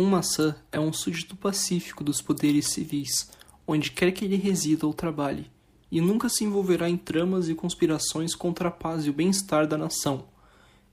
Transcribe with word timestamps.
Um 0.00 0.06
maçã 0.06 0.56
é 0.72 0.80
um 0.80 0.94
súdito 0.94 1.36
pacífico 1.36 2.02
dos 2.02 2.22
poderes 2.22 2.68
civis, 2.68 3.30
onde 3.66 3.90
quer 3.90 4.10
que 4.12 4.24
ele 4.24 4.36
resida 4.36 4.86
ou 4.86 4.94
trabalhe, 4.94 5.50
e 5.92 6.00
nunca 6.00 6.30
se 6.30 6.42
envolverá 6.42 6.88
em 6.88 6.96
tramas 6.96 7.50
e 7.50 7.54
conspirações 7.54 8.34
contra 8.34 8.68
a 8.68 8.70
paz 8.70 9.04
e 9.04 9.10
o 9.10 9.12
bem-estar 9.12 9.66
da 9.66 9.76
nação. 9.76 10.24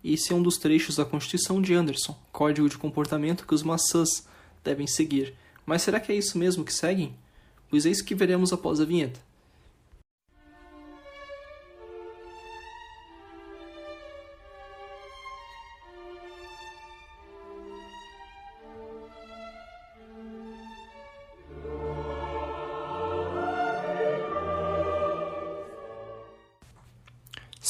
Esse 0.04 0.34
é 0.34 0.36
um 0.36 0.44
dos 0.44 0.58
trechos 0.58 0.98
da 0.98 1.06
Constituição 1.06 1.62
de 1.62 1.74
Anderson, 1.74 2.18
código 2.34 2.68
de 2.68 2.78
comportamento 2.78 3.48
que 3.48 3.56
os 3.56 3.64
maçãs 3.64 4.28
devem 4.62 4.86
seguir. 4.86 5.34
Mas 5.66 5.84
será 5.84 6.02
que 6.02 6.12
é 6.12 6.16
isso 6.16 6.38
mesmo 6.38 6.66
que 6.66 6.74
seguem? 6.74 7.16
Pois 7.70 7.86
é 7.86 7.90
isso 7.90 8.04
que 8.04 8.14
veremos 8.14 8.52
após 8.52 8.82
a 8.82 8.86
vinheta. 8.86 9.22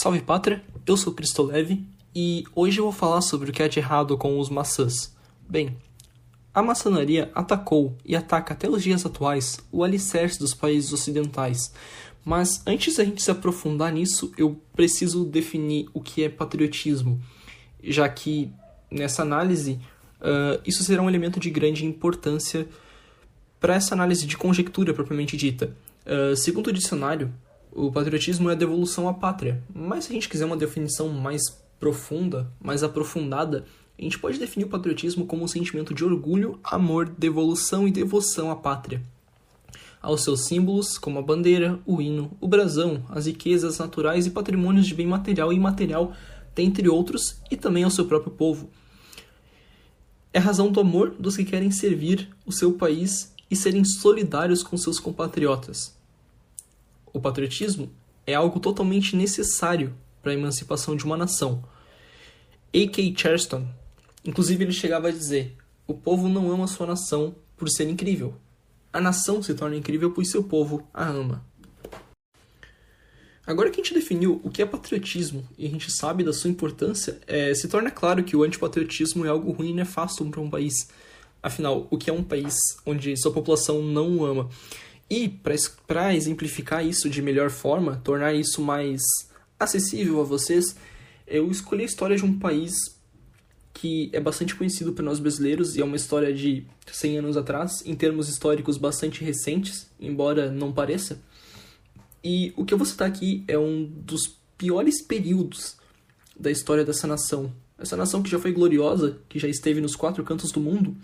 Salve 0.08 0.22
pátria, 0.22 0.63
eu 0.86 0.95
sou 0.95 1.11
Cristo 1.11 1.44
Leve 1.44 1.86
e 2.16 2.45
hoje 2.55 2.80
eu 2.80 2.86
vou 2.86 2.94
falar 2.94 3.19
sobre 3.19 3.50
o 3.50 3.53
que 3.53 3.61
há 3.61 3.67
de 3.67 3.80
errado 3.80 4.17
com 4.17 4.39
os 4.39 4.49
maçãs. 4.49 5.14
Bem, 5.49 5.75
a 6.53 6.64
maçonaria 6.64 7.30
atacou 7.36 7.94
e 8.05 8.16
ataca 8.16 8.53
até 8.53 8.69
os 8.69 8.81
dias 8.81 9.05
atuais 9.05 9.59
o 9.69 9.83
alicerce 9.83 10.39
dos 10.39 10.53
países 10.53 10.94
ocidentais. 10.94 11.73
Mas 12.23 12.61
antes 12.66 12.95
da 12.95 13.03
gente 13.03 13.22
se 13.22 13.30
aprofundar 13.30 13.91
nisso, 13.91 14.31
eu 14.38 14.58
preciso 14.73 15.25
definir 15.25 15.89
o 15.94 15.99
que 15.99 16.23
é 16.23 16.30
patriotismo, 16.30 17.21
já 17.83 18.08
que 18.08 18.49
nessa 18.89 19.23
análise 19.23 19.77
uh, 20.21 20.61
isso 20.66 20.86
será 20.86 21.02
um 21.02 21.09
elemento 21.09 21.38
de 21.38 21.49
grande 21.49 21.86
importância 21.86 22.66
para 23.59 23.75
essa 23.75 23.94
análise 23.94 24.25
de 24.25 24.38
conjectura 24.38 24.94
propriamente 24.94 25.36
dita. 25.36 25.75
Uh, 26.05 26.33
segundo 26.33 26.67
o 26.67 26.71
dicionário, 26.71 27.30
o 27.78 27.92
patriotismo 27.92 28.50
é 28.50 28.53
a 28.53 28.56
devolução 28.56 29.08
à 29.08 29.14
pátria. 29.14 29.64
Mas 29.72 30.06
se 30.06 30.11
a 30.11 30.14
gente 30.16 30.28
quiser 30.28 30.45
uma 30.45 30.58
definição 30.58 31.09
mais 31.09 31.44
profunda, 31.80 32.52
mais 32.59 32.81
aprofundada, 32.81 33.66
a 33.97 34.02
gente 34.02 34.17
pode 34.17 34.39
definir 34.39 34.66
o 34.66 34.70
patriotismo 34.70 35.28
como 35.28 35.44
um 35.44 35.47
sentimento 35.47 35.94
de 35.94 36.03
orgulho, 36.03 36.59
amor, 36.64 37.08
devolução 37.08 37.88
e 37.88 37.92
devoção 37.92 38.50
à 38.50 38.55
pátria. 38.55 39.03
Aos 40.02 40.23
seus 40.23 40.48
símbolos, 40.48 40.98
como 40.98 41.20
a 41.20 41.22
bandeira, 41.22 41.80
o 41.86 42.02
hino, 42.02 42.36
o 42.42 42.48
brasão, 42.48 43.05
as 43.09 43.28
riquezas 43.28 43.78
naturais 43.78 44.25
e 44.25 44.31
patrimônios 44.31 44.88
de 44.88 44.95
bem 44.95 45.05
material 45.05 45.53
e 45.53 45.55
imaterial, 45.55 46.14
dentre 46.55 46.89
outros, 46.89 47.39
e 47.52 47.55
também 47.55 47.83
ao 47.83 47.92
seu 47.92 48.05
próprio 48.05 48.31
povo. 48.31 48.72
É 50.33 50.39
razão 50.39 50.72
do 50.72 50.80
amor 50.80 51.11
dos 51.11 51.38
que 51.38 51.45
querem 51.45 51.70
servir 51.70 52.28
o 52.44 52.52
seu 52.52 52.73
país 52.73 53.36
e 53.52 53.55
serem 53.55 53.83
solidários 53.86 54.64
com 54.64 54.75
seus 54.78 55.00
compatriotas. 55.00 55.97
O 57.13 57.19
patriotismo 57.19 57.91
é 58.25 58.33
algo 58.33 58.59
totalmente 58.59 59.16
necessário 59.16 59.95
para 60.22 60.31
a 60.31 60.36
emancipação 60.36 60.95
de 60.95 61.05
uma 61.05 61.17
nação. 61.17 61.64
A.K. 62.73 63.14
Chesterton, 63.15 63.67
inclusive, 64.26 64.64
ele 64.64 64.73
chegava 64.73 65.08
a 65.08 65.11
dizer: 65.11 65.55
o 65.87 65.93
povo 65.93 66.27
não 66.27 66.52
ama 66.52 66.67
sua 66.67 66.86
nação 66.86 67.36
por 67.55 67.70
ser 67.70 67.89
incrível. 67.89 68.36
A 68.92 68.99
nação 68.99 69.42
se 69.42 69.54
torna 69.54 69.76
incrível 69.76 70.11
pois 70.11 70.30
seu 70.30 70.43
povo 70.43 70.87
a 70.93 71.08
ama. 71.08 71.45
Agora 73.45 73.70
que 73.70 73.80
a 73.80 73.83
gente 73.83 73.93
definiu 73.93 74.42
o 74.43 74.49
que 74.49 74.61
é 74.61 74.65
patriotismo 74.65 75.48
e 75.58 75.65
a 75.65 75.70
gente 75.70 75.89
sabe 75.89 76.21
da 76.21 76.33
sua 76.33 76.49
importância, 76.49 77.17
é, 77.26 77.53
se 77.53 77.70
torna 77.70 77.89
claro 77.89 78.21
que 78.21 78.36
o 78.36 78.43
antipatriotismo 78.43 79.26
é 79.26 79.30
algo 79.30 79.53
ruim 79.53 79.70
e 79.70 79.73
nefasto 79.73 80.26
para 80.26 80.42
um 80.42 80.49
país. 80.49 80.73
Afinal, 81.42 81.87
o 81.89 81.98
que 81.98 82.09
é 82.09 82.14
um 82.14 82.23
país 82.23 82.55
onde 82.86 83.15
sua 83.15 83.32
população 83.32 83.82
não 83.82 84.17
o 84.17 84.26
ama? 84.26 84.49
E 85.10 85.30
para 85.30 86.16
exemplificar 86.16 86.86
isso 86.86 87.10
de 87.10 87.22
melhor 87.22 87.50
forma, 87.50 88.02
tornar 88.04 88.34
isso 88.34 88.62
mais 88.62 89.02
acessível 89.60 90.20
a 90.20 90.23
vocês, 90.23 90.76
eu 91.26 91.50
escolhi 91.50 91.84
a 91.84 91.86
história 91.86 92.16
de 92.16 92.26
um 92.26 92.38
país 92.38 92.73
que 93.73 94.10
é 94.12 94.20
bastante 94.20 94.56
conhecido 94.56 94.92
para 94.92 95.06
nós 95.06 95.20
brasileiros 95.20 95.76
e 95.76 95.82
é 95.82 95.86
uma 95.86 95.95
história 95.95 96.34
de 96.34 96.66
100 96.92 97.20
anos 97.20 97.38
atrás, 97.38 97.86
em 97.86 97.95
termos 97.95 98.28
históricos 98.28 98.76
bastante 98.76 99.23
recentes, 99.23 99.88
embora 100.00 100.52
não 100.52 100.73
pareça. 100.73 101.22
E 102.24 102.52
o 102.58 102.66
que 102.66 102.74
eu 102.74 102.78
vou 102.78 102.88
citar 102.88 103.08
aqui 103.08 103.44
é 103.48 103.58
um 103.58 103.86
dos 103.86 104.36
piores 104.58 105.02
períodos 105.02 105.78
da 106.38 106.50
história 106.50 106.84
dessa 106.84 107.06
nação. 107.06 107.54
Essa 107.78 107.95
nação 107.95 108.24
que 108.24 108.30
já 108.30 108.39
foi 108.39 108.52
gloriosa, 108.52 109.20
que 109.30 109.38
já 109.38 109.48
esteve 109.48 109.80
nos 109.80 109.95
quatro 109.95 110.24
cantos 110.24 110.52
do 110.52 110.60
mundo, 110.60 110.98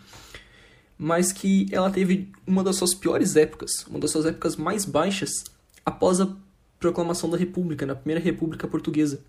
mas 1.03 1.33
que 1.33 1.67
ela 1.69 1.91
teve 1.91 2.31
uma 2.47 2.63
das 2.63 2.77
suas 2.77 2.93
piores 2.93 3.35
épocas, 3.35 3.85
uma 3.89 3.99
das 3.99 4.09
suas 4.09 4.25
épocas 4.25 4.55
mais 4.55 4.85
baixas, 4.85 5.43
após 5.85 6.21
a 6.21 6.33
proclamação 6.79 7.29
da 7.29 7.35
República, 7.35 7.85
na 7.85 7.93
Primeira 7.93 8.23
República 8.23 8.69
Portuguesa, 8.69 9.19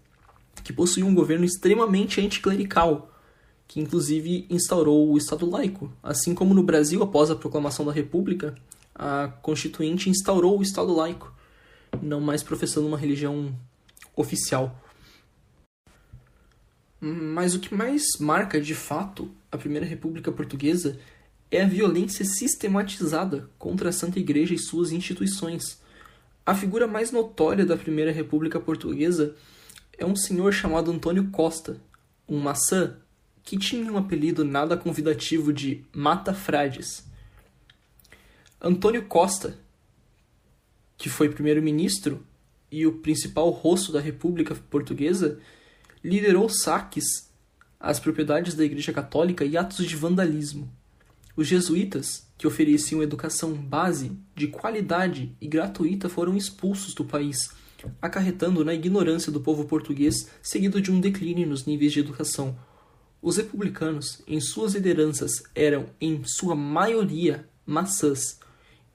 que 0.62 0.73
possuía 0.73 1.05
um 1.05 1.12
governo 1.12 1.45
extremamente 1.45 2.21
anticlerical, 2.21 3.12
que 3.67 3.81
inclusive 3.81 4.47
instaurou 4.49 5.11
o 5.11 5.19
Estado 5.19 5.51
laico. 5.51 5.93
Assim 6.01 6.33
como 6.33 6.55
no 6.55 6.62
Brasil, 6.62 7.03
após 7.03 7.29
a 7.29 7.35
proclamação 7.35 7.85
da 7.85 7.91
República, 7.91 8.55
a 8.95 9.27
Constituinte 9.43 10.09
instaurou 10.09 10.61
o 10.61 10.62
Estado 10.62 10.95
laico, 10.95 11.35
não 12.01 12.21
mais 12.21 12.41
professando 12.41 12.87
uma 12.87 12.97
religião 12.97 13.53
oficial. 14.15 14.81
Mas 17.01 17.53
o 17.56 17.59
que 17.59 17.75
mais 17.75 18.05
marca 18.21 18.61
de 18.61 18.77
fato 18.77 19.29
a 19.51 19.59
Primeira 19.59 19.85
República 19.85 20.31
Portuguesa 20.31 20.99
é 21.54 21.62
a 21.62 21.69
violência 21.69 22.25
sistematizada 22.25 23.48
contra 23.60 23.91
a 23.91 23.92
Santa 23.92 24.19
Igreja 24.19 24.53
e 24.53 24.59
suas 24.59 24.91
instituições. 24.91 25.81
A 26.44 26.53
figura 26.53 26.88
mais 26.88 27.12
notória 27.12 27.65
da 27.65 27.76
Primeira 27.76 28.10
República 28.10 28.59
Portuguesa 28.59 29.37
é 29.97 30.04
um 30.04 30.16
senhor 30.16 30.53
chamado 30.53 30.91
Antônio 30.91 31.31
Costa, 31.31 31.81
um 32.28 32.41
maçã 32.41 32.97
que 33.44 33.56
tinha 33.56 33.93
um 33.93 33.97
apelido 33.97 34.44
nada 34.44 34.76
convidativo 34.76 35.53
de 35.53 35.84
Mata 35.93 36.34
Frades. 36.34 37.04
Antônio 38.60 39.04
Costa, 39.04 39.56
que 40.98 41.09
foi 41.09 41.28
primeiro-ministro 41.28 42.26
e 42.69 42.84
o 42.84 42.94
principal 42.94 43.48
rosto 43.50 43.93
da 43.93 44.00
República 44.00 44.56
Portuguesa, 44.69 45.38
liderou 46.03 46.48
saques 46.48 47.31
às 47.78 48.00
propriedades 48.00 48.54
da 48.54 48.64
Igreja 48.64 48.93
Católica 48.93 49.44
e 49.44 49.56
atos 49.56 49.87
de 49.87 49.94
vandalismo. 49.94 50.69
Os 51.37 51.49
jesuítas, 51.49 52.28
que 52.39 52.47
ofereciam 52.47 53.03
educação 53.03 53.53
base, 53.55 54.12
de 54.37 54.47
qualidade 54.47 55.37
e 55.41 55.49
gratuita, 55.49 56.09
foram 56.09 56.37
expulsos 56.37 56.95
do 56.95 57.05
país, 57.05 57.50
acarretando 58.00 58.65
na 58.65 58.72
ignorância 58.72 59.33
do 59.33 59.41
povo 59.41 59.65
português, 59.65 60.31
seguido 60.41 60.81
de 60.81 60.93
um 60.93 61.00
declínio 61.00 61.49
nos 61.49 61.67
níveis 61.67 61.93
de 61.93 61.99
educação. 61.99 62.56
Os 63.21 63.37
republicanos, 63.37 64.23
em 64.28 64.39
suas 64.39 64.75
lideranças, 64.75 65.43
eram, 65.56 65.87
em 66.00 66.23
sua 66.25 66.55
maioria, 66.55 67.49
maçãs. 67.67 68.39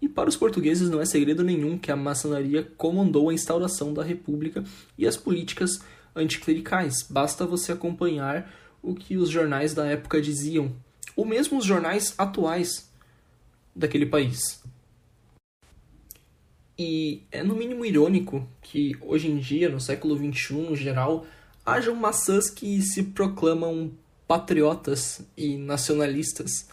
E 0.01 0.07
para 0.07 0.29
os 0.29 0.37
portugueses 0.37 0.89
não 0.89 1.01
é 1.01 1.05
segredo 1.05 1.43
nenhum 1.43 1.77
que 1.77 1.91
a 1.91 1.95
maçonaria 1.95 2.63
comandou 2.77 3.29
a 3.29 3.33
instauração 3.33 3.93
da 3.93 4.01
república 4.01 4.63
e 4.97 5.05
as 5.05 5.17
políticas 5.17 5.81
anticlericais. 6.15 7.05
Basta 7.09 7.45
você 7.45 7.73
acompanhar 7.73 8.49
o 8.81 8.95
que 8.95 9.17
os 9.17 9.29
jornais 9.29 9.73
da 9.73 9.85
época 9.85 10.21
diziam 10.21 10.73
ou 11.15 11.25
mesmo 11.25 11.57
os 11.57 11.65
jornais 11.65 12.13
atuais 12.17 12.89
daquele 13.75 14.05
país. 14.05 14.61
E 16.77 17.23
é 17.31 17.43
no 17.43 17.55
mínimo 17.55 17.85
irônico 17.85 18.47
que 18.61 18.95
hoje 19.01 19.29
em 19.29 19.37
dia, 19.37 19.67
no 19.67 19.81
século 19.81 20.15
XXI 20.15 20.53
no 20.53 20.75
geral, 20.75 21.25
hajam 21.65 21.93
maçãs 21.93 22.49
que 22.49 22.81
se 22.81 23.03
proclamam 23.03 23.91
patriotas 24.25 25.21
e 25.35 25.57
nacionalistas, 25.57 26.69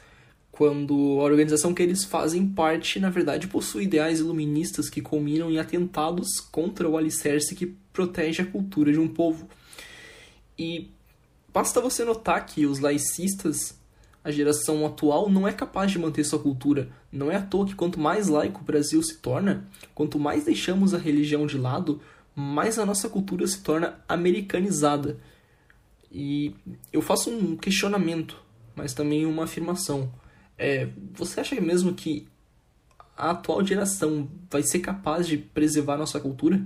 quando 0.52 0.94
a 1.20 1.24
organização 1.24 1.74
que 1.74 1.82
eles 1.82 2.04
fazem 2.04 2.46
parte, 2.46 3.00
na 3.00 3.10
verdade, 3.10 3.48
possui 3.48 3.84
ideais 3.84 4.20
iluministas 4.20 4.88
que 4.88 5.02
culminam 5.02 5.50
em 5.50 5.58
atentados 5.58 6.38
contra 6.38 6.88
o 6.88 6.96
alicerce 6.96 7.54
que 7.54 7.74
protege 7.92 8.42
a 8.42 8.46
cultura 8.46 8.92
de 8.92 8.98
um 8.98 9.08
povo. 9.08 9.48
E 10.58 10.90
basta 11.52 11.80
você 11.80 12.04
notar 12.04 12.46
que 12.46 12.64
os 12.64 12.78
laicistas 12.78 13.76
A 14.26 14.32
geração 14.32 14.84
atual 14.84 15.30
não 15.30 15.46
é 15.46 15.52
capaz 15.52 15.92
de 15.92 16.00
manter 16.00 16.24
sua 16.24 16.40
cultura. 16.40 16.88
Não 17.12 17.30
é 17.30 17.36
à 17.36 17.40
toa 17.40 17.64
que 17.64 17.76
quanto 17.76 18.00
mais 18.00 18.26
laico 18.26 18.60
o 18.60 18.64
Brasil 18.64 19.00
se 19.00 19.18
torna, 19.18 19.68
quanto 19.94 20.18
mais 20.18 20.46
deixamos 20.46 20.92
a 20.92 20.98
religião 20.98 21.46
de 21.46 21.56
lado, 21.56 22.02
mais 22.34 22.76
a 22.76 22.84
nossa 22.84 23.08
cultura 23.08 23.46
se 23.46 23.62
torna 23.62 24.00
americanizada. 24.08 25.16
E 26.10 26.52
eu 26.92 27.00
faço 27.00 27.30
um 27.30 27.56
questionamento, 27.56 28.36
mas 28.74 28.92
também 28.92 29.24
uma 29.24 29.44
afirmação. 29.44 30.12
É, 30.58 30.88
você 31.14 31.38
acha 31.38 31.60
mesmo 31.60 31.94
que 31.94 32.26
a 33.16 33.30
atual 33.30 33.64
geração 33.64 34.28
vai 34.50 34.64
ser 34.64 34.80
capaz 34.80 35.28
de 35.28 35.38
preservar 35.38 35.96
nossa 35.96 36.18
cultura? 36.18 36.60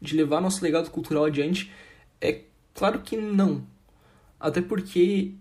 De 0.00 0.16
levar 0.16 0.40
nosso 0.40 0.64
legado 0.64 0.90
cultural 0.90 1.26
adiante? 1.26 1.70
É 2.18 2.44
claro 2.72 3.00
que 3.02 3.14
não. 3.14 3.62
Até 4.40 4.62
porque 4.62 5.34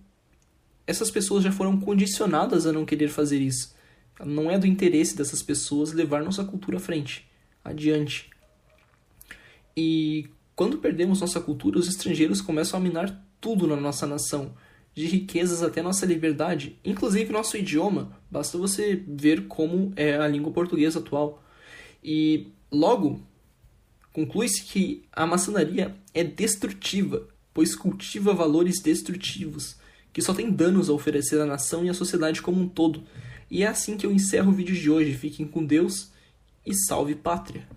essas 0.86 1.10
pessoas 1.10 1.44
já 1.44 1.52
foram 1.52 1.80
condicionadas 1.80 2.66
a 2.66 2.74
não 2.74 2.86
querer 2.86 3.10
fazer 3.10 3.40
isso. 3.40 3.76
Não 4.24 4.50
é 4.50 4.58
do 4.58 4.68
interesse 4.68 5.16
dessas 5.16 5.42
pessoas 5.42 5.92
levar 5.92 6.24
nossa 6.24 6.44
cultura 6.44 6.78
à 6.78 6.80
frente, 6.80 7.28
adiante. 7.64 8.30
E 9.76 10.28
quando 10.56 10.78
perdemos 10.78 11.22
nossa 11.22 11.40
cultura, 11.40 11.80
os 11.80 11.88
estrangeiros 11.88 12.42
começam 12.42 12.80
a 12.80 12.84
minar 12.84 13.26
tudo 13.42 13.66
na 13.66 13.76
nossa 13.76 14.06
nação, 14.06 14.54
de 14.94 15.08
riquezas 15.08 15.64
até 15.64 15.82
nossa 15.82 16.06
liberdade, 16.06 16.78
inclusive 16.86 17.32
nosso 17.32 17.58
idioma. 17.58 18.16
Basta 18.30 18.58
você 18.58 19.04
ver 19.08 19.48
como 19.48 19.92
é 19.96 20.16
a 20.16 20.28
língua 20.28 20.52
portuguesa 20.52 21.00
atual. 21.00 21.44
E 22.04 22.48
logo 22.72 23.20
conclui-se 24.12 24.64
que 24.64 25.04
a 25.12 25.26
maçonaria 25.26 25.96
é 26.14 26.24
destrutiva, 26.24 27.28
pois 27.54 27.76
cultiva 27.76 28.34
valores 28.34 28.80
destrutivos, 28.82 29.78
que 30.14 30.22
só 30.22 30.34
tem 30.34 30.52
danos 30.52 30.90
a 30.90 30.94
oferecer 30.94 31.42
à 31.42 31.46
nação 31.46 31.84
e 31.84 31.90
à 31.90 31.94
sociedade 31.94 32.42
como 32.42 32.62
um 32.62 32.70
todo. 32.70 33.04
E 33.50 33.64
é 33.64 33.68
assim 33.68 33.98
que 33.98 34.06
eu 34.06 34.12
encerro 34.12 34.52
o 34.52 34.56
vídeo 34.56 34.76
de 34.76 34.90
hoje. 34.90 35.14
Fiquem 35.14 35.48
com 35.48 35.66
Deus 35.66 36.12
e 36.66 36.74
salve 36.74 37.16
pátria! 37.16 37.68